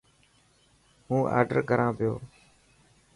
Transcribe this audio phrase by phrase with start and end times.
[1.07, 2.13] هون آڊر ڪران پيو.